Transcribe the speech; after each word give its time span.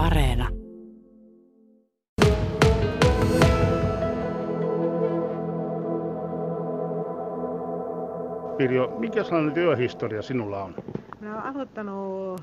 Areena. 0.00 0.48
Pirjo, 8.58 8.96
mikä 8.98 9.24
sellainen 9.24 9.54
työhistoria 9.54 10.22
sinulla 10.22 10.62
on? 10.62 10.74
Mä 11.20 11.34
oon 11.34 11.44
aloittanut 11.54 12.42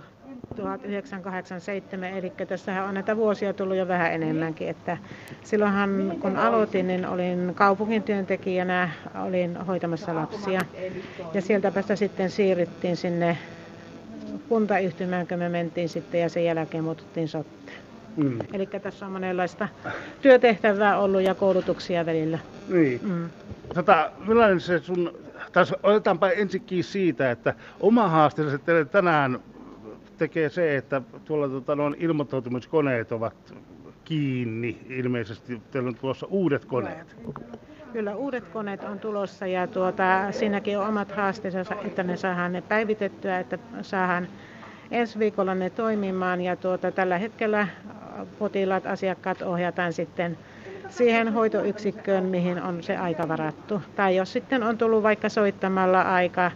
1987, 0.55 2.13
eli 2.13 2.33
tässähän 2.47 2.85
on 2.85 2.93
näitä 2.93 3.17
vuosia 3.17 3.53
tullut 3.53 3.78
jo 3.78 3.87
vähän 3.87 4.13
enemmänkin. 4.13 4.69
Että 4.69 4.97
silloinhan 5.44 6.13
kun 6.21 6.37
aloitin, 6.37 6.87
niin 6.87 7.08
olin 7.08 7.51
kaupungin 7.55 8.03
työntekijänä, 8.03 8.89
olin 9.26 9.58
hoitamassa 9.58 10.15
lapsia. 10.15 10.62
Ja 11.33 11.42
sieltä 11.42 11.71
päästä 11.71 11.96
sitten 11.96 12.29
siirryttiin 12.29 12.97
sinne 12.97 13.37
kuntayhtymään, 14.49 15.27
kun 15.27 15.39
me 15.39 15.49
mentiin 15.49 15.89
sitten 15.89 16.21
ja 16.21 16.29
sen 16.29 16.45
jälkeen 16.45 16.84
muututtiin 16.84 17.27
sotteen. 17.27 17.77
Mm. 18.17 18.39
Eli 18.53 18.65
tässä 18.65 19.05
on 19.05 19.11
monenlaista 19.11 19.67
työtehtävää 20.21 20.99
ollut 20.99 21.21
ja 21.21 21.35
koulutuksia 21.35 22.05
välillä. 22.05 22.39
Niin. 22.69 22.99
Mm. 23.03 23.29
Tota, 23.73 24.11
millainen 24.27 24.59
se 24.59 24.79
sun, 24.79 25.13
taas 25.52 25.73
otetaanpa 25.83 26.29
ensikin 26.29 26.83
siitä, 26.83 27.31
että 27.31 27.53
oma 27.79 28.07
haasteelliset 28.07 28.65
teille 28.65 28.85
tänään 28.85 29.39
tekee 30.17 30.49
se, 30.49 30.77
että 30.77 31.02
tuolla 31.25 31.49
tota, 31.49 31.75
noin 31.75 31.95
ilmoittautumiskoneet 31.99 33.11
ovat 33.11 33.53
kiinni 34.05 34.77
ilmeisesti. 34.89 35.61
Teillä 35.71 35.88
on 35.88 35.95
tulossa 35.95 36.25
uudet 36.29 36.66
koneet. 36.66 37.16
Kyllä 37.91 38.15
uudet 38.15 38.47
koneet 38.47 38.83
on 38.83 38.99
tulossa 38.99 39.47
ja 39.47 39.67
tuota, 39.67 40.31
siinäkin 40.31 40.79
on 40.79 40.87
omat 40.87 41.11
haasteensa, 41.11 41.75
että 41.85 42.03
ne 42.03 42.17
saadaan 42.17 42.51
ne 42.51 42.61
päivitettyä, 42.61 43.39
että 43.39 43.59
saadaan 43.81 44.27
ensi 44.91 45.19
viikolla 45.19 45.55
ne 45.55 45.69
toimimaan 45.69 46.41
ja 46.41 46.55
tuota, 46.55 46.91
tällä 46.91 47.17
hetkellä 47.17 47.67
potilaat, 48.39 48.85
asiakkaat 48.85 49.41
ohjataan 49.41 49.93
sitten 49.93 50.38
siihen 50.89 51.33
hoitoyksikköön, 51.33 52.23
mihin 52.25 52.61
on 52.61 52.83
se 52.83 52.97
aika 52.97 53.27
varattu. 53.27 53.81
Tai 53.95 54.16
jos 54.16 54.33
sitten 54.33 54.63
on 54.63 54.77
tullut 54.77 55.03
vaikka 55.03 55.29
soittamalla 55.29 56.01
aika 56.01 56.51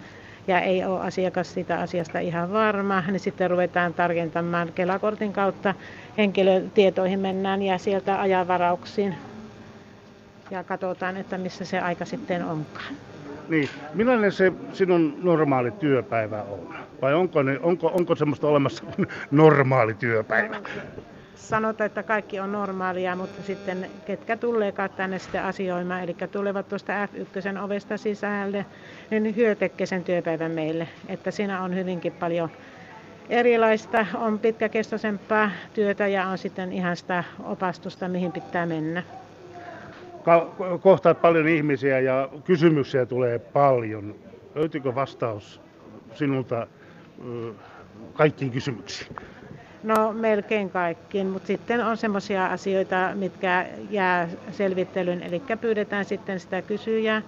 ja 0.48 0.60
ei 0.60 0.86
ole 0.86 1.00
asiakas 1.02 1.54
sitä 1.54 1.80
asiasta 1.80 2.20
ihan 2.20 2.52
varma, 2.52 3.04
niin 3.08 3.20
sitten 3.20 3.50
ruvetaan 3.50 3.94
tarkentamaan 3.94 4.72
Kelakortin 4.76 5.34
kautta 5.34 5.76
henkilötietoihin 6.18 7.20
mennään 7.20 7.62
ja 7.62 7.78
sieltä 7.78 8.22
ajanvarauksiin 8.22 9.16
ja 10.52 10.64
katsotaan, 10.64 11.18
että 11.18 11.38
missä 11.38 11.66
se 11.66 11.80
aika 11.80 12.06
sitten 12.06 12.46
onkaan. 12.46 12.96
Niin, 13.50 13.70
millainen 13.94 14.32
se 14.32 14.54
sinun 14.74 15.20
normaali 15.24 15.72
työpäivä 15.72 16.42
on? 16.42 16.76
Vai 17.02 17.14
onko, 17.14 17.44
ne, 17.44 17.60
onko, 17.60 17.88
onko 17.88 18.16
semmoista 18.16 18.48
olemassa 18.48 18.84
kuin 18.86 19.08
normaali 19.32 19.94
työpäivä? 19.94 20.56
sanotaan, 21.52 21.86
että 21.86 22.04
kaikki 22.04 22.40
on 22.40 22.52
normaalia, 22.52 23.16
mutta 23.16 23.44
sitten 23.44 23.90
ketkä 24.06 24.38
tuleekaan 24.38 24.90
tänne 24.90 25.20
sitten 25.20 25.44
asioimaan, 25.44 26.04
eli 26.04 26.16
tulevat 26.32 26.70
tuosta 26.70 27.06
F1 27.06 27.64
ovesta 27.64 27.98
sisälle, 27.98 28.66
niin 29.10 29.36
hyö 29.36 29.56
tekee 29.56 29.88
sen 29.88 30.04
työpäivän 30.04 30.52
meille. 30.52 30.88
Että 31.08 31.32
siinä 31.32 31.62
on 31.62 31.76
hyvinkin 31.76 32.14
paljon 32.14 32.50
erilaista, 33.30 34.06
on 34.16 34.40
pitkäkestoisempaa 34.40 35.52
työtä 35.74 36.08
ja 36.08 36.28
on 36.28 36.38
sitten 36.38 36.72
ihan 36.72 36.98
sitä 36.98 37.24
opastusta, 37.44 38.08
mihin 38.08 38.32
pitää 38.32 38.66
mennä. 38.66 39.04
Kohtaat 40.82 41.22
paljon 41.22 41.48
ihmisiä 41.48 42.00
ja 42.00 42.30
kysymyksiä 42.44 43.06
tulee 43.06 43.40
paljon. 43.40 44.16
Löytyykö 44.56 44.96
vastaus 44.96 45.62
sinulta 46.14 46.68
kaikkiin 48.14 48.52
kysymyksiin? 48.52 49.16
No 49.84 50.14
melkein 50.14 50.70
kaikkiin, 50.70 51.28
mutta 51.28 51.48
sitten 51.48 51.86
on 51.86 51.98
semmoisia 51.98 52.46
asioita, 52.46 53.12
mitkä 53.16 53.66
jää 53.90 54.28
selvittelyyn, 54.52 55.24
eli 55.24 55.42
pyydetään 55.62 56.06
sitten 56.06 56.40
sitä 56.40 56.62
kysyjää 56.62 57.22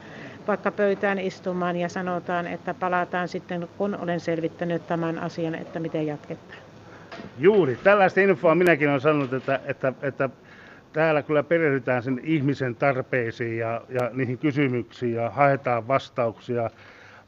vaikka 0.48 0.72
pöytään 0.72 1.20
istumaan 1.20 1.76
ja 1.76 1.90
sanotaan, 1.90 2.48
että 2.48 2.74
palataan 2.74 3.28
sitten, 3.28 3.68
kun 3.78 3.96
olen 3.96 4.20
selvittänyt 4.20 4.88
tämän 4.88 5.20
asian, 5.20 5.56
että 5.56 5.80
miten 5.80 6.08
jatketaan. 6.08 6.60
Juuri, 7.38 7.80
tällaista 7.84 8.22
infoa 8.22 8.56
minäkin 8.56 8.90
olen 8.90 9.02
sanonut, 9.02 9.34
että, 9.34 9.60
että, 9.66 9.94
että 10.02 10.30
täällä 10.94 11.22
kyllä 11.22 11.44
perehdytään 11.44 12.04
sen 12.04 12.20
ihmisen 12.24 12.76
tarpeisiin 12.76 13.58
ja, 13.58 13.82
ja 13.90 14.10
niihin 14.14 14.38
kysymyksiin 14.38 15.14
ja 15.14 15.30
haetaan 15.30 15.88
vastauksia. 15.88 16.70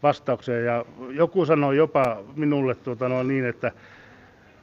vastauksia. 0.04 0.60
Ja 0.60 0.86
joku 1.10 1.46
sanoi 1.46 1.78
jopa 1.78 2.18
minulle 2.36 2.76
tuota, 2.76 3.10
no 3.10 3.24
niin, 3.24 3.46
että 3.46 3.72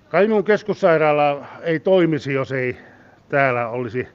Kainuun 0.09 0.45
keskussairaala 0.45 1.47
ei 1.63 1.81
toimisi, 1.81 2.33
jos 2.33 2.53
ei 2.53 2.77
täällä 3.29 3.69
olisi 3.69 4.09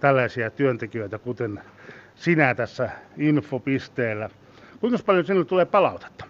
tällaisia 0.00 0.50
työntekijöitä, 0.50 1.18
kuten 1.18 1.60
sinä 2.14 2.54
tässä 2.54 2.90
infopisteellä. 3.16 4.30
Kuinka 4.80 4.98
paljon 5.06 5.24
sinulle 5.24 5.44
tulee 5.46 5.64
palautetta? 5.64 6.24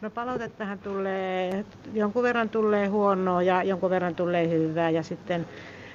No 0.00 0.10
palautettahan 0.10 0.78
tulee, 0.78 1.64
jonkun 1.94 2.22
verran 2.22 2.48
tulee 2.48 2.86
huonoa 2.86 3.42
ja 3.42 3.62
jonkun 3.62 3.90
verran 3.90 4.14
tulee 4.14 4.48
hyvää 4.48 4.90
ja 4.90 5.02
sitten 5.02 5.46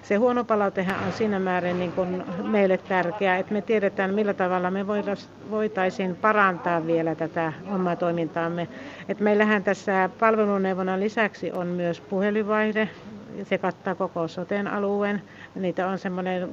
se 0.03 0.15
huono 0.15 0.43
palautehan 0.43 1.03
on 1.07 1.13
siinä 1.13 1.39
määrin 1.39 1.79
niin 1.79 1.91
kuin 1.91 2.23
meille 2.43 2.77
tärkeää, 2.77 3.37
että 3.37 3.53
me 3.53 3.61
tiedetään 3.61 4.13
millä 4.13 4.33
tavalla 4.33 4.71
me 4.71 4.85
voitaisiin 5.51 6.15
parantaa 6.15 6.87
vielä 6.87 7.15
tätä 7.15 7.53
omaa 7.69 7.95
toimintaamme. 7.95 8.67
Et 9.09 9.19
meillähän 9.19 9.63
tässä 9.63 10.09
palveluneuvonnan 10.19 10.99
lisäksi 10.99 11.51
on 11.51 11.67
myös 11.67 12.01
puhelinvaihde, 12.01 12.89
se 13.43 13.57
kattaa 13.57 13.95
koko 13.95 14.27
soten 14.27 14.67
alueen. 14.67 15.21
Niitä 15.55 15.87
on 15.87 15.97
semmoinen, 15.97 16.49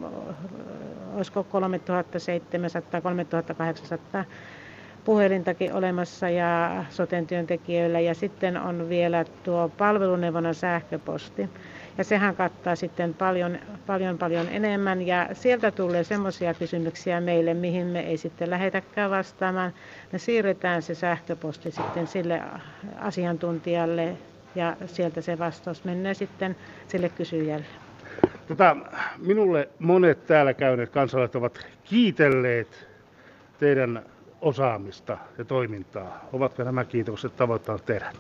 olisiko 1.14 1.46
3700-3800 4.20 4.24
puhelintakin 5.04 5.72
olemassa 5.74 6.28
ja 6.28 6.84
soten 6.90 7.26
työntekijöillä. 7.26 8.00
Ja 8.00 8.14
sitten 8.14 8.56
on 8.56 8.88
vielä 8.88 9.24
tuo 9.42 9.70
palveluneuvonnan 9.78 10.54
sähköposti. 10.54 11.48
Ja 11.98 12.04
sehän 12.04 12.36
kattaa 12.36 12.76
sitten 12.76 13.14
paljon, 13.14 13.58
paljon, 13.86 14.18
paljon 14.18 14.48
enemmän. 14.50 15.06
Ja 15.06 15.28
sieltä 15.32 15.70
tulee 15.70 16.04
semmoisia 16.04 16.54
kysymyksiä 16.54 17.20
meille, 17.20 17.54
mihin 17.54 17.86
me 17.86 18.00
ei 18.00 18.16
sitten 18.16 18.50
lähetäkään 18.50 19.10
vastaamaan. 19.10 19.72
Me 20.12 20.18
siirretään 20.18 20.82
se 20.82 20.94
sähköposti 20.94 21.70
sitten 21.70 22.06
sille 22.06 22.42
asiantuntijalle 22.98 24.16
ja 24.54 24.76
sieltä 24.86 25.20
se 25.20 25.38
vastaus 25.38 25.84
menee 25.84 26.14
sitten 26.14 26.56
sille 26.88 27.08
kysyjälle. 27.08 27.66
Tota, 28.48 28.76
minulle 29.18 29.68
monet 29.78 30.26
täällä 30.26 30.54
käyneet 30.54 30.90
kansalaiset 30.90 31.36
ovat 31.36 31.66
kiitelleet 31.84 32.88
teidän 33.58 34.02
osaamista 34.40 35.18
ja 35.38 35.44
toimintaa. 35.44 36.28
Ovatko 36.32 36.64
nämä 36.64 36.84
kiitokset 36.84 37.36
tavoittaneet 37.36 37.86
tehdä? 37.86 38.12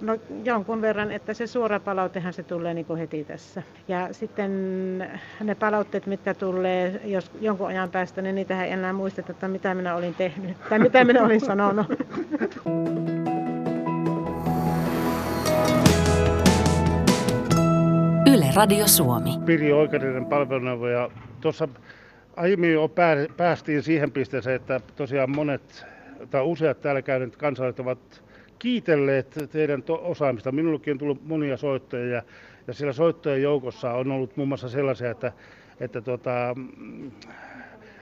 No 0.00 0.16
jonkun 0.44 0.82
verran, 0.82 1.12
että 1.12 1.34
se 1.34 1.46
suora 1.46 1.80
palautehan 1.80 2.32
se 2.32 2.42
tulee 2.42 2.74
niin 2.74 2.86
kuin 2.86 2.98
heti 2.98 3.24
tässä. 3.24 3.62
Ja 3.88 4.08
sitten 4.12 4.98
ne 5.44 5.54
palautteet, 5.54 6.06
mitkä 6.06 6.34
tulee 6.34 7.00
jos 7.04 7.30
jonkun 7.40 7.66
ajan 7.66 7.90
päästä, 7.90 8.22
niin 8.22 8.34
niitä 8.34 8.64
ei 8.64 8.72
enää 8.72 8.92
muisteta, 8.92 9.32
että 9.32 9.48
mitä 9.48 9.74
minä 9.74 9.94
olin 9.94 10.14
tehnyt 10.14 10.56
tai 10.68 10.78
mitä 10.78 11.04
minä 11.04 11.22
olin 11.22 11.40
sanonut. 11.40 11.86
Yle 18.34 18.46
Radio 18.56 18.86
Suomi. 18.86 19.30
Piri 19.46 19.72
Oikeudellinen 19.72 20.26
palveluneuvoja. 20.26 21.10
Tuossa 21.40 21.68
aiemmin 22.36 22.72
jo 22.72 22.90
päästiin 23.36 23.82
siihen 23.82 24.10
pisteeseen, 24.12 24.56
että 24.56 24.80
tosiaan 24.96 25.30
monet 25.30 25.86
tai 26.30 26.42
useat 26.42 26.80
täällä 26.80 27.02
käyneet 27.02 27.36
kansalaiset 27.36 27.80
ovat 27.80 28.27
kiitelleet 28.58 29.34
teidän 29.52 29.82
to- 29.82 30.00
osaamista. 30.04 30.52
Minullekin 30.52 30.92
on 30.92 30.98
tullut 30.98 31.26
monia 31.26 31.56
soittoja 31.56 32.06
ja, 32.06 32.22
ja 32.66 32.74
siellä 32.74 32.92
soittojen 32.92 33.42
joukossa 33.42 33.92
on 33.92 34.10
ollut 34.10 34.36
muun 34.36 34.48
muassa 34.48 34.68
sellaisia, 34.68 35.10
että, 35.10 35.32
että, 35.80 36.00
tota, 36.00 36.56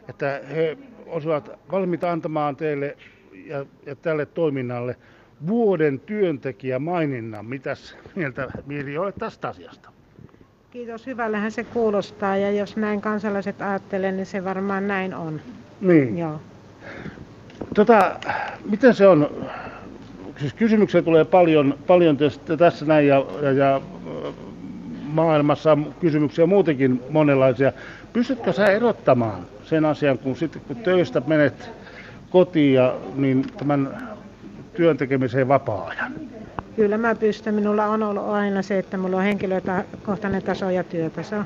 että 0.08 0.40
he 0.54 0.78
olisivat 1.06 1.50
valmiita 1.72 2.12
antamaan 2.12 2.56
teille 2.56 2.96
ja, 3.46 3.66
ja 3.86 3.96
tälle 3.96 4.26
toiminnalle 4.26 4.96
vuoden 5.46 6.00
työntekijä 6.00 6.78
maininnan. 6.78 7.46
Mitäs 7.46 7.96
mieltä 8.14 8.48
Miiri 8.66 8.98
olet 8.98 9.14
tästä 9.14 9.48
asiasta? 9.48 9.90
Kiitos. 10.70 11.06
Hyvällähän 11.06 11.52
se 11.52 11.64
kuulostaa 11.64 12.36
ja 12.36 12.50
jos 12.50 12.76
näin 12.76 13.00
kansalaiset 13.00 13.62
ajattelee, 13.62 14.12
niin 14.12 14.26
se 14.26 14.44
varmaan 14.44 14.88
näin 14.88 15.14
on. 15.14 15.40
Niin. 15.80 16.18
Joo. 16.18 16.40
Tota, 17.74 18.16
miten 18.70 18.94
se 18.94 19.06
on? 19.06 19.50
Siis 20.38 20.54
kysymyksiä 20.54 21.02
tulee 21.02 21.24
paljon, 21.24 21.78
paljon 21.86 22.16
tässä 22.58 22.86
näin 22.86 23.06
ja, 23.06 23.26
ja, 23.42 23.52
ja 23.52 23.80
maailmassa 25.02 25.72
on 25.72 25.94
kysymyksiä 26.00 26.46
muutenkin 26.46 27.02
monenlaisia. 27.10 27.72
Pystytkö 28.12 28.52
sä 28.52 28.66
erottamaan 28.66 29.46
sen 29.64 29.84
asian, 29.84 30.18
kun, 30.18 30.36
sit, 30.36 30.58
kun 30.66 30.76
töistä 30.76 31.22
menet 31.26 31.70
kotiin 32.30 32.74
ja 32.74 32.94
niin 33.14 33.44
tämän 33.58 34.08
työn 34.74 34.96
tekemiseen 34.96 35.48
vapaa-ajan? 35.48 36.12
Kyllä 36.76 36.98
mä 36.98 37.14
pystyn. 37.14 37.54
Minulla 37.54 37.86
on 37.86 38.02
ollut 38.02 38.28
aina 38.28 38.62
se, 38.62 38.78
että 38.78 38.96
mulla 38.96 39.16
on 39.16 39.22
henkilökohtainen 39.22 40.42
taso 40.42 40.70
ja 40.70 40.84
työtaso. 40.84 41.36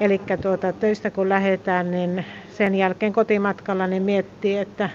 Eli 0.00 0.20
tuota, 0.42 0.72
töistä 0.72 1.10
kun 1.10 1.28
lähdetään, 1.28 1.90
niin 1.90 2.24
sen 2.50 2.74
jälkeen 2.74 3.12
kotimatkalla 3.12 3.86
niin 3.86 4.02
miettii, 4.02 4.58
että 4.58 4.90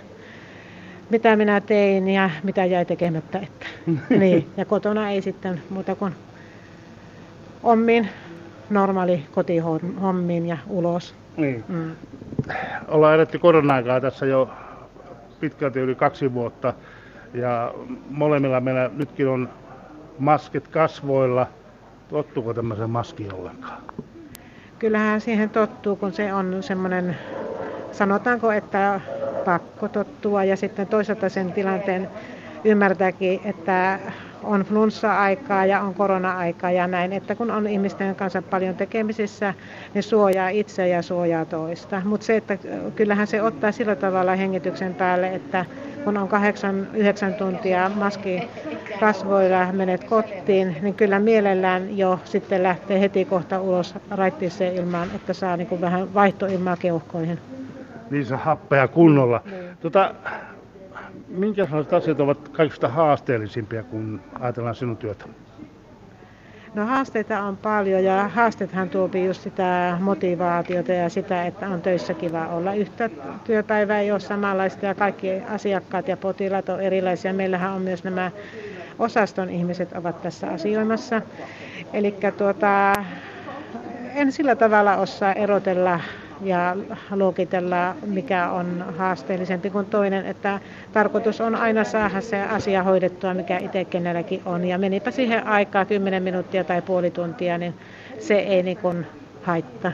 mitä 1.10 1.36
minä 1.36 1.62
tein 1.62 2.08
ja 2.08 2.30
mitä 2.44 2.66
jäi 2.66 2.86
tekemättä. 2.86 3.40
Että. 3.40 3.66
niin. 4.20 4.48
Ja 4.58 4.66
kotona 4.66 5.10
ei 5.10 5.22
sitten 5.22 5.62
muuta 5.70 5.96
kuin 5.96 6.14
ommiin, 7.64 8.10
normaali 8.70 9.26
kotihommiin 9.32 10.46
ja 10.48 10.58
ulos. 10.70 11.16
Niin. 11.38 11.64
Mm. 11.68 11.92
Ollaan 12.88 13.16
edetty 13.16 13.40
korona-aikaa 13.40 14.02
tässä 14.02 14.26
jo 14.26 14.50
pitkälti 15.40 15.80
yli 15.80 15.96
kaksi 15.96 16.34
vuotta 16.34 16.74
ja 17.34 17.74
molemmilla 18.10 18.62
meillä 18.62 18.90
nytkin 18.94 19.28
on 19.28 19.50
maskit 20.20 20.68
kasvoilla. 20.68 21.48
Tottuuko 22.10 22.54
tämmöisen 22.54 22.90
maskiin 22.90 23.34
ollenkaan? 23.34 23.82
Kyllähän 24.80 25.22
siihen 25.22 25.50
tottuu, 25.50 25.96
kun 25.96 26.14
se 26.14 26.34
on 26.34 26.64
semmoinen, 26.64 27.18
sanotaanko, 27.92 28.52
että 28.52 29.02
pakko 29.46 29.88
tottua 29.88 30.44
ja 30.44 30.58
sitten 30.58 30.88
toisaalta 30.88 31.30
sen 31.30 31.54
tilanteen 31.54 32.10
ymmärtääkin, 32.64 33.42
että 33.46 34.00
on 34.44 34.62
flunssa-aikaa 34.62 35.66
ja 35.66 35.82
on 35.82 35.94
korona-aikaa 35.94 36.72
ja 36.72 36.88
näin, 36.88 37.14
että 37.14 37.36
kun 37.36 37.52
on 37.52 37.68
ihmisten 37.68 38.16
kanssa 38.16 38.42
paljon 38.42 38.76
tekemisissä, 38.76 39.54
niin 39.94 40.04
suojaa 40.04 40.50
itse 40.50 40.88
ja 40.88 41.02
suojaa 41.02 41.46
toista. 41.46 42.02
Mutta 42.06 42.26
se, 42.26 42.38
että 42.38 42.58
kyllähän 42.96 43.28
se 43.28 43.42
ottaa 43.42 43.72
sillä 43.72 43.96
tavalla 43.96 44.36
hengityksen 44.36 44.96
päälle, 44.96 45.36
että 45.36 45.66
kun 46.04 46.18
on 46.18 46.30
8-9 47.32 47.34
tuntia 47.38 47.92
maski 47.96 48.50
kasvoilla, 49.00 49.72
menet 49.72 50.04
kotiin, 50.04 50.76
niin 50.82 50.94
kyllä 50.94 51.20
mielellään 51.20 51.98
jo 51.98 52.20
sitten 52.26 52.64
lähtee 52.64 53.00
heti 53.00 53.26
kohta 53.26 53.62
ulos 53.62 53.96
raittiseen 54.12 54.76
ilmaan, 54.76 55.08
että 55.16 55.34
saa 55.34 55.58
niin 55.58 55.68
kuin 55.68 55.82
vähän 55.82 56.14
vaihtoilmaa 56.14 56.78
keuhkoihin. 56.78 57.40
Niin 58.12 58.26
se 58.26 58.36
happea 58.36 58.88
kunnolla. 58.88 59.42
Niin. 59.46 59.78
Tota, 59.82 60.16
minkälaiset 61.28 61.94
asiat 61.94 62.20
ovat 62.20 62.50
kaikista 62.50 62.88
haasteellisimpia, 62.88 63.84
kun 63.84 64.22
ajatellaan 64.40 64.76
sinun 64.76 64.98
työtä? 64.98 65.26
No 66.74 66.86
haasteita 66.86 67.42
on 67.44 67.58
paljon 67.58 68.04
ja 68.04 68.28
haasteethan 68.28 68.90
tuopi 68.90 69.26
just 69.26 69.42
sitä 69.42 69.98
motivaatiota 70.02 70.92
ja 70.94 71.10
sitä, 71.10 71.46
että 71.46 71.70
on 71.70 71.82
töissä 71.82 72.14
kiva 72.14 72.48
olla. 72.48 72.74
Yhtä 72.74 73.10
työpäivää 73.44 74.00
ei 74.00 74.12
ole 74.12 74.20
samanlaista 74.20 74.86
ja 74.86 74.96
kaikki 74.96 75.30
asiakkaat 75.50 76.08
ja 76.08 76.18
potilaat 76.18 76.70
on 76.70 76.82
erilaisia. 76.82 77.34
Meillähän 77.34 77.72
on 77.74 77.82
myös 77.82 78.04
nämä 78.04 78.32
osaston 79.00 79.50
ihmiset 79.50 79.94
ovat 79.94 80.22
tässä 80.22 80.48
asioimassa. 80.48 81.22
Eli 81.94 82.16
tuota, 82.38 82.94
en 84.16 84.32
sillä 84.32 84.56
tavalla 84.56 84.96
osaa 84.98 85.34
erotella 85.34 86.00
ja 86.44 86.76
luokitella, 87.12 87.96
mikä 88.06 88.50
on 88.50 88.86
haasteellisempi 88.98 89.70
kuin 89.70 89.86
toinen. 89.86 90.26
Että 90.26 90.60
tarkoitus 90.94 91.42
on 91.42 91.56
aina 91.56 91.84
saada 91.84 92.22
se 92.22 92.42
asia 92.42 92.84
hoidettua, 92.84 93.34
mikä 93.34 93.58
itse 93.58 93.86
kenelläkin 93.86 94.42
on. 94.46 94.66
Ja 94.66 94.78
menipä 94.78 95.12
siihen 95.12 95.48
aikaa 95.48 95.86
10 95.86 96.24
minuuttia 96.24 96.64
tai 96.64 96.82
puoli 96.82 97.12
tuntia, 97.12 97.58
niin 97.58 97.74
se 98.20 98.36
ei 98.36 98.64
niin 98.64 98.78
kuin 98.78 99.06
haittaa. 99.44 99.92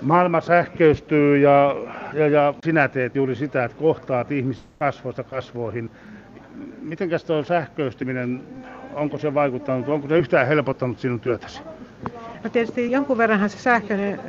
Maailma 0.00 0.40
sähköistyy 0.40 1.38
ja, 1.38 1.76
ja, 2.12 2.28
ja 2.28 2.54
sinä 2.64 2.88
teet 2.88 3.16
juuri 3.16 3.34
sitä, 3.34 3.64
että 3.64 3.76
kohtaat 3.76 4.32
ihmiset 4.32 4.64
kasvoista 4.78 5.22
kasvoihin. 5.22 5.90
Mitenkäs 6.82 7.24
tuo 7.24 7.44
sähköistyminen, 7.44 8.42
onko 8.94 9.18
se 9.18 9.34
vaikuttanut, 9.34 9.88
onko 9.88 10.08
se 10.08 10.18
yhtään 10.18 10.46
helpottanut 10.46 10.98
sinun 10.98 11.20
työtäsi? 11.20 11.62
No 12.44 12.50
tietysti 12.50 12.90
jonkun 12.90 13.18
verranhan 13.18 13.50
se 13.50 13.58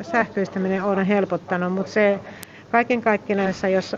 sähköistäminen 0.02 0.84
on 0.84 1.06
helpottanut, 1.06 1.74
mutta 1.74 1.92
se 1.92 2.20
kaiken 2.72 3.02
kaikkineen, 3.02 3.54
jos 3.74 3.96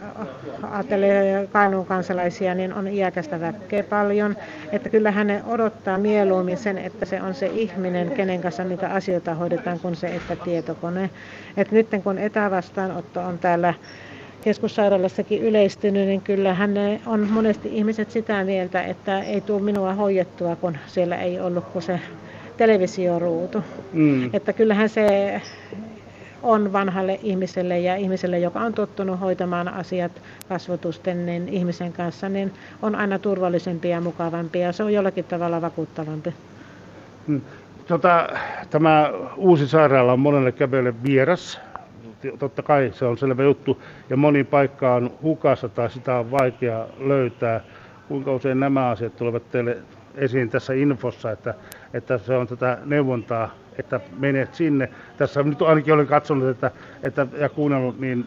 ajattelee 0.72 1.48
Kainuun 1.48 1.86
kansalaisia, 1.86 2.56
niin 2.56 2.74
on 2.74 2.88
iäkästä 2.88 3.40
väkeä 3.40 3.84
paljon. 3.84 4.36
Että 4.72 4.90
kyllähän 4.90 5.28
ne 5.28 5.44
odottaa 5.48 5.98
mieluummin 5.98 6.58
sen, 6.58 6.78
että 6.78 7.06
se 7.06 7.22
on 7.22 7.34
se 7.34 7.46
ihminen, 7.46 8.12
kenen 8.12 8.42
kanssa 8.42 8.64
niitä 8.64 8.90
asioita 8.90 9.36
hoidetaan, 9.36 9.80
kuin 9.80 9.96
se, 9.96 10.08
että 10.08 10.36
tietokone. 10.36 11.10
että 11.58 11.76
nyt 11.76 11.88
kun 12.04 12.18
etävastaanotto 12.18 13.22
on 13.22 13.40
täällä 13.40 13.74
keskussairaalassakin 14.42 15.42
yleistynyt, 15.42 16.08
niin 16.08 16.22
kyllähän 16.22 16.74
ne 16.74 17.02
on 17.06 17.28
monesti 17.32 17.78
ihmiset 17.78 18.12
sitä 18.12 18.44
mieltä, 18.44 18.84
että 18.84 19.20
ei 19.20 19.42
tule 19.42 19.62
minua 19.62 19.94
hoidettua, 19.94 20.56
kun 20.56 20.78
siellä 20.88 21.16
ei 21.16 21.40
ollut 21.40 21.66
kuin 21.66 21.84
se 21.84 22.00
televisioruutu. 22.58 23.64
Mm. 23.94 24.30
Että 24.34 24.54
kyllähän 24.54 24.90
se 24.90 25.42
on 26.44 26.74
vanhalle 26.74 27.20
ihmiselle 27.24 27.80
ja 27.80 27.96
ihmiselle, 27.96 28.40
joka 28.40 28.60
on 28.60 28.74
tottunut 28.74 29.20
hoitamaan 29.20 29.68
asiat 29.68 30.12
kasvotusten 30.50 31.26
niin 31.26 31.50
ihmisen 31.50 31.94
kanssa, 31.94 32.30
niin 32.30 32.54
on 32.82 32.96
aina 32.96 33.20
turvallisempi 33.20 33.90
ja 33.90 34.02
mukavampi 34.02 34.60
ja 34.60 34.72
se 34.72 34.84
on 34.84 34.94
jollakin 34.94 35.26
tavalla 35.26 35.62
vakuuttavampi. 35.62 36.34
Mm. 37.28 37.42
Tota, 37.88 38.30
tämä 38.70 39.12
uusi 39.38 39.68
sairaala 39.68 40.14
on 40.14 40.20
monelle 40.20 40.52
kävelle 40.52 40.94
vieras. 41.04 41.60
Totta 42.40 42.64
kai 42.64 42.92
se 42.94 43.06
on 43.06 43.18
selvä 43.18 43.44
juttu 43.44 43.82
ja 44.10 44.18
moni 44.18 44.44
paikka 44.44 44.96
on 44.96 45.12
hukassa 45.22 45.70
tai 45.70 45.90
sitä 45.90 46.16
on 46.16 46.32
vaikea 46.32 46.86
löytää. 47.00 47.62
Kuinka 48.08 48.34
usein 48.34 48.60
nämä 48.60 48.90
asiat 48.90 49.16
tulevat 49.16 49.52
teille 49.52 49.78
esiin 50.18 50.50
tässä 50.50 50.74
infossa, 50.74 51.32
että, 51.32 51.54
että 51.94 52.18
se 52.18 52.36
on 52.36 52.48
tätä 52.48 52.78
neuvontaa, 52.86 53.50
että 53.80 54.00
menet 54.18 54.54
sinne. 54.54 54.90
Tässä 55.18 55.44
nyt 55.44 55.62
ainakin 55.62 55.94
olen 55.94 56.08
katsonut 56.08 56.50
että, 56.50 56.72
että, 57.04 57.28
ja 57.38 57.50
kuunnellut, 57.50 58.00
niin 58.00 58.26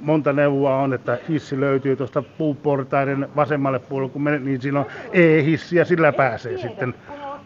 monta 0.00 0.32
neuvoa 0.32 0.76
on, 0.76 0.94
että 0.94 1.18
hissi 1.28 1.60
löytyy 1.60 1.96
tuosta 1.96 2.22
puuportaiden 2.22 3.28
vasemmalle 3.36 3.78
puolelle, 3.78 4.12
kun 4.12 4.22
menet, 4.22 4.44
niin 4.44 4.60
siinä 4.60 4.80
on 4.80 4.86
e-hissi 5.12 5.76
ja 5.76 5.84
sillä 5.84 6.12
pääsee 6.12 6.58
sitten 6.58 6.94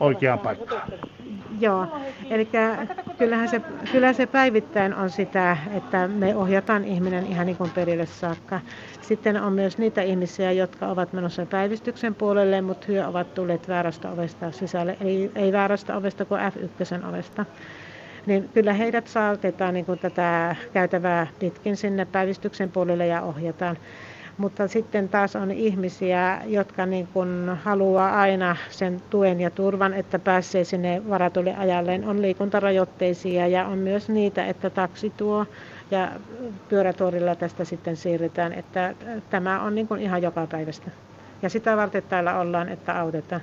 oikeaan 0.01 0.39
paikkaan. 0.39 0.83
Joo, 1.61 1.87
eli 2.31 2.49
kyllähän 3.19 3.49
se, 3.49 3.61
kyllähän 3.93 4.15
se 4.15 4.27
päivittäin 4.27 4.95
on 4.95 5.11
sitä, 5.11 5.57
että 5.77 6.09
me 6.09 6.37
ohjataan 6.37 6.85
ihminen 6.85 7.27
ihan 7.27 7.47
niin 7.47 7.57
kuin 7.57 7.71
perille 7.71 8.07
saakka. 8.07 8.61
Sitten 9.01 9.43
on 9.43 9.53
myös 9.53 9.79
niitä 9.79 10.03
ihmisiä, 10.03 10.53
jotka 10.53 10.87
ovat 10.87 11.13
menossa 11.13 11.47
päivystyksen 11.47 12.15
puolelle, 12.15 12.61
mutta 12.61 12.87
hyö 12.89 13.07
ovat 13.09 13.35
tulleet 13.35 13.69
väärästä 13.69 14.11
ovesta 14.11 14.51
sisälle, 14.51 14.97
eli 15.01 15.31
ei 15.35 15.53
väärästä 15.53 15.97
ovesta 15.97 16.25
kuin 16.25 16.41
F1 16.41 17.09
ovesta. 17.09 17.47
Niin 18.27 18.49
kyllä 18.55 18.73
heidät 18.73 19.07
saatetaan 19.07 19.75
niin 19.75 19.87
kuin 19.87 19.99
tätä 19.99 20.57
käytävää 20.73 21.27
pitkin 21.39 21.77
sinne 21.77 22.05
päivystyksen 22.05 22.71
puolelle 22.71 23.07
ja 23.07 23.23
ohjataan. 23.23 23.77
Mutta 24.41 24.69
sitten 24.69 25.09
taas 25.09 25.37
on 25.37 25.51
ihmisiä, 25.51 26.39
jotka 26.47 26.87
niin 26.87 27.09
kuin 27.13 27.49
haluaa 27.63 28.21
aina 28.21 28.57
sen 28.71 29.01
tuen 29.11 29.41
ja 29.41 29.51
turvan, 29.51 29.95
että 29.95 30.19
pääsee 30.19 30.65
sinne 30.65 31.03
varatulle 31.09 31.57
ajalleen. 31.57 32.05
On 32.05 32.23
liikuntarajoitteisia 32.23 33.47
ja 33.47 33.67
on 33.67 33.79
myös 33.79 34.09
niitä, 34.09 34.47
että 34.47 34.71
taksi 34.71 35.13
tuo 35.17 35.47
ja 35.91 36.09
pyörätuorilla 36.69 37.35
tästä 37.35 37.65
sitten 37.65 37.97
siirrytään. 37.97 38.53
Että 38.53 38.95
tämä 39.31 39.63
on 39.63 39.75
niin 39.75 39.89
kuin 39.89 40.01
ihan 40.01 40.23
joka 40.23 40.47
päivästä. 40.47 40.91
Ja 41.43 41.49
sitä 41.49 41.77
varten 41.77 42.03
täällä 42.09 42.39
ollaan, 42.39 42.69
että 42.69 43.01
autetaan. 43.01 43.43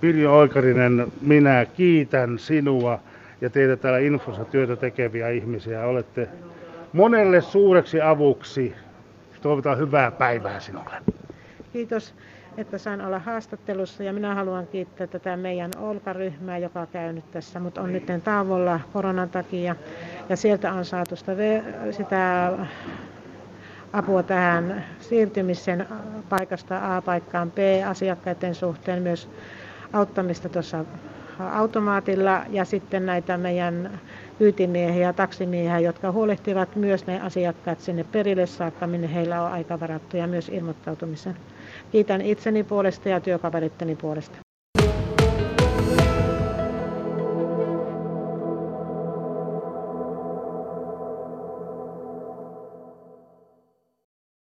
Pirjo 0.00 0.36
Oikarinen, 0.36 1.12
minä 1.20 1.66
kiitän 1.76 2.38
sinua 2.38 3.00
ja 3.40 3.50
teitä 3.50 3.76
täällä 3.76 3.98
Infossa 3.98 4.44
työtä 4.44 4.76
tekeviä 4.76 5.28
ihmisiä. 5.28 5.84
Olette 5.84 6.28
monelle 6.92 7.40
suureksi 7.40 8.00
avuksi 8.00 8.74
Toivotan 9.42 9.78
hyvää 9.78 10.10
päivää 10.10 10.60
sinulle. 10.60 10.94
Kiitos, 11.72 12.14
että 12.56 12.78
sain 12.78 13.00
olla 13.00 13.18
haastattelussa 13.18 14.02
ja 14.02 14.12
minä 14.12 14.34
haluan 14.34 14.66
kiittää 14.66 15.06
tätä 15.06 15.36
meidän 15.36 15.70
Olka-ryhmää, 15.78 16.58
joka 16.58 16.80
on 16.80 16.86
käynyt 16.92 17.30
tässä, 17.30 17.60
mutta 17.60 17.80
on 17.80 17.92
nyt 17.92 18.04
tauolla 18.24 18.80
koronan 18.92 19.30
takia. 19.30 19.76
Ja 20.28 20.36
sieltä 20.36 20.72
on 20.72 20.84
saatu 20.84 21.16
sitä, 21.16 21.32
sitä 21.90 22.52
apua 23.92 24.22
tähän 24.22 24.84
siirtymisen 25.00 25.86
paikasta 26.28 26.96
A 26.96 27.02
paikkaan 27.02 27.50
B 27.50 27.58
asiakkaiden 27.86 28.54
suhteen 28.54 29.02
myös 29.02 29.30
auttamista 29.92 30.48
tuossa 30.48 30.84
automaatilla 31.38 32.44
ja 32.50 32.64
sitten 32.64 33.06
näitä 33.06 33.36
meidän 33.38 34.00
kyytimiehiä 34.38 35.02
ja 35.06 35.12
taksimiehiä, 35.12 35.78
jotka 35.78 36.12
huolehtivat 36.12 36.76
myös 36.76 37.06
ne 37.06 37.20
asiakkaat 37.20 37.80
sinne 37.80 38.04
perille 38.12 38.46
saakka, 38.46 38.86
minne 38.86 39.14
heillä 39.14 39.42
on 39.42 39.52
aika 39.52 39.80
varattu 39.80 40.16
ja 40.16 40.26
myös 40.26 40.48
ilmoittautumisen. 40.48 41.36
Kiitän 41.92 42.20
itseni 42.20 42.64
puolesta 42.64 43.08
ja 43.08 43.20
työkaveritteni 43.20 43.96
puolesta. 43.96 44.47